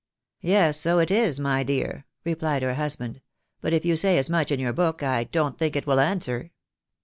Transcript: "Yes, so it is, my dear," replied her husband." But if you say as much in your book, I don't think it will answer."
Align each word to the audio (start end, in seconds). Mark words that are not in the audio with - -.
"Yes, 0.41 0.79
so 0.79 0.97
it 0.97 1.11
is, 1.11 1.39
my 1.39 1.61
dear," 1.61 2.07
replied 2.25 2.63
her 2.63 2.73
husband." 2.73 3.21
But 3.61 3.71
if 3.71 3.85
you 3.85 3.95
say 3.95 4.17
as 4.17 4.31
much 4.31 4.51
in 4.51 4.59
your 4.59 4.73
book, 4.73 5.03
I 5.03 5.25
don't 5.25 5.59
think 5.59 5.75
it 5.75 5.85
will 5.85 5.99
answer." 5.99 6.49